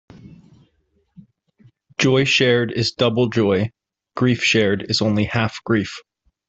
Joy 1.99 2.23
shared 2.23 2.71
is 2.71 2.91
double 2.93 3.27
joy; 3.29 3.69
grief 4.15 4.43
shared 4.43 4.89
is 4.89 4.99
only 4.99 5.25
half 5.25 5.63
grief. 5.63 6.01